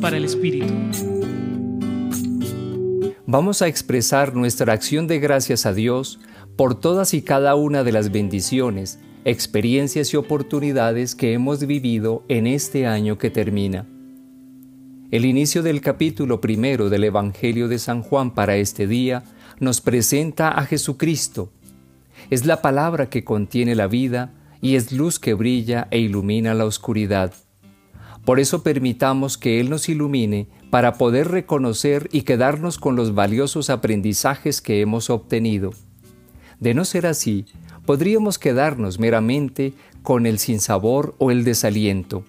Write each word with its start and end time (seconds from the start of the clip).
Para 0.00 0.16
el 0.16 0.24
Espíritu. 0.24 0.72
Vamos 3.26 3.60
a 3.60 3.68
expresar 3.68 4.34
nuestra 4.34 4.72
acción 4.72 5.06
de 5.06 5.20
gracias 5.20 5.66
a 5.66 5.74
Dios 5.74 6.18
por 6.56 6.80
todas 6.80 7.12
y 7.12 7.20
cada 7.20 7.54
una 7.54 7.84
de 7.84 7.92
las 7.92 8.10
bendiciones, 8.10 8.98
experiencias 9.24 10.12
y 10.14 10.16
oportunidades 10.16 11.14
que 11.14 11.34
hemos 11.34 11.64
vivido 11.66 12.24
en 12.28 12.46
este 12.46 12.86
año 12.86 13.18
que 13.18 13.30
termina. 13.30 13.86
El 15.10 15.26
inicio 15.26 15.62
del 15.62 15.82
capítulo 15.82 16.40
primero 16.40 16.88
del 16.88 17.04
Evangelio 17.04 17.68
de 17.68 17.78
San 17.78 18.02
Juan 18.02 18.34
para 18.34 18.56
este 18.56 18.86
día 18.86 19.22
nos 19.60 19.82
presenta 19.82 20.48
a 20.48 20.64
Jesucristo. 20.64 21.52
Es 22.30 22.46
la 22.46 22.62
palabra 22.62 23.10
que 23.10 23.22
contiene 23.22 23.74
la 23.74 23.86
vida 23.86 24.32
y 24.62 24.76
es 24.76 24.92
luz 24.92 25.18
que 25.18 25.34
brilla 25.34 25.88
e 25.90 25.98
ilumina 25.98 26.54
la 26.54 26.64
oscuridad. 26.64 27.34
Por 28.24 28.38
eso 28.38 28.62
permitamos 28.62 29.36
que 29.36 29.60
Él 29.60 29.68
nos 29.68 29.88
ilumine 29.88 30.46
para 30.70 30.94
poder 30.94 31.28
reconocer 31.28 32.08
y 32.12 32.22
quedarnos 32.22 32.78
con 32.78 32.94
los 32.94 33.14
valiosos 33.14 33.68
aprendizajes 33.68 34.60
que 34.60 34.80
hemos 34.80 35.10
obtenido. 35.10 35.72
De 36.60 36.74
no 36.74 36.84
ser 36.84 37.06
así, 37.06 37.46
podríamos 37.84 38.38
quedarnos 38.38 39.00
meramente 39.00 39.74
con 40.02 40.26
el 40.26 40.38
sinsabor 40.38 41.14
o 41.18 41.30
el 41.30 41.42
desaliento. 41.42 42.24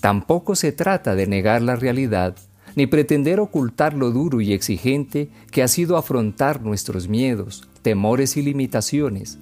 Tampoco 0.00 0.54
se 0.54 0.70
trata 0.70 1.16
de 1.16 1.26
negar 1.26 1.62
la 1.62 1.74
realidad, 1.74 2.36
ni 2.76 2.86
pretender 2.86 3.40
ocultar 3.40 3.94
lo 3.94 4.12
duro 4.12 4.40
y 4.40 4.52
exigente 4.52 5.30
que 5.50 5.62
ha 5.62 5.68
sido 5.68 5.96
afrontar 5.96 6.62
nuestros 6.62 7.08
miedos, 7.08 7.68
temores 7.82 8.36
y 8.36 8.42
limitaciones. 8.42 9.38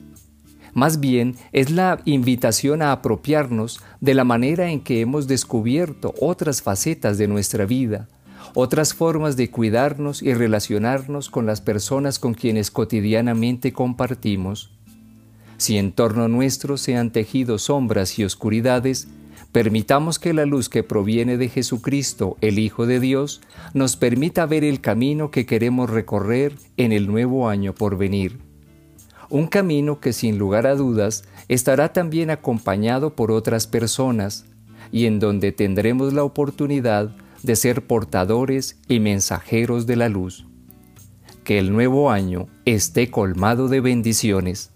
Más 0.74 0.98
bien 0.98 1.37
es 1.52 1.70
la 1.70 2.01
invitación 2.05 2.83
a 2.83 2.91
apropiarnos 2.91 3.80
de 4.01 4.12
la 4.14 4.24
manera 4.24 4.70
en 4.70 4.80
que 4.80 5.00
hemos 5.00 5.28
descubierto 5.28 6.12
otras 6.20 6.62
facetas 6.62 7.16
de 7.16 7.28
nuestra 7.28 7.64
vida, 7.64 8.08
otras 8.55 8.92
formas 8.92 9.36
de 9.36 9.50
cuidarnos 9.50 10.20
y 10.20 10.34
relacionarnos 10.34 11.30
con 11.30 11.47
las 11.47 11.61
personas 11.61 12.19
con 12.19 12.34
quienes 12.34 12.72
cotidianamente 12.72 13.72
compartimos. 13.72 14.72
Si 15.58 15.78
en 15.78 15.92
torno 15.92 16.27
nuestro 16.27 16.77
se 16.77 16.97
han 16.97 17.12
tejido 17.12 17.58
sombras 17.58 18.19
y 18.19 18.25
oscuridades, 18.25 19.06
permitamos 19.52 20.19
que 20.19 20.34
la 20.34 20.45
luz 20.45 20.69
que 20.69 20.83
proviene 20.83 21.36
de 21.36 21.48
Jesucristo, 21.48 22.36
el 22.41 22.58
Hijo 22.58 22.86
de 22.86 22.98
Dios, 22.98 23.42
nos 23.75 23.95
permita 23.95 24.45
ver 24.47 24.64
el 24.64 24.80
camino 24.80 25.30
que 25.30 25.47
queremos 25.47 25.89
recorrer 25.89 26.56
en 26.77 26.91
el 26.91 27.06
nuevo 27.06 27.48
año 27.48 27.77
por 27.77 27.97
venir 27.97 28.53
un 29.30 29.47
camino 29.47 30.00
que 30.00 30.12
sin 30.12 30.39
lugar 30.39 30.67
a 30.67 30.75
dudas 30.75 31.25
estará 31.48 31.92
también 31.92 32.30
acompañado 32.30 33.14
por 33.14 33.30
otras 33.30 33.67
personas 33.67 34.47
y 34.92 35.06
en 35.06 35.19
donde 35.19 35.53
tendremos 35.53 36.12
la 36.12 36.25
oportunidad 36.25 37.11
de 37.42 37.56
ser 37.56 37.86
portadores 37.86 38.78
y 38.89 39.00
mensajeros 39.00 39.86
de 39.86 39.97
la 39.97 40.08
luz. 40.08 40.47
Que 41.45 41.58
el 41.58 41.72
nuevo 41.72 42.11
año 42.11 42.47
esté 42.64 43.11
colmado 43.11 43.69
de 43.69 43.80
bendiciones. 43.80 44.70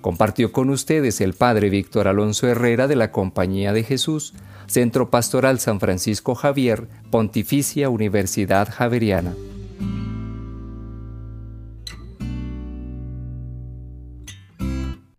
Compartió 0.00 0.52
con 0.52 0.70
ustedes 0.70 1.20
el 1.20 1.34
Padre 1.34 1.70
Víctor 1.70 2.08
Alonso 2.08 2.48
Herrera 2.48 2.88
de 2.88 2.96
la 2.96 3.12
Compañía 3.12 3.72
de 3.72 3.84
Jesús, 3.84 4.34
Centro 4.66 5.10
Pastoral 5.10 5.60
San 5.60 5.80
Francisco 5.80 6.34
Javier, 6.34 6.88
Pontificia 7.10 7.90
Universidad 7.90 8.68
Javeriana. 8.72 9.34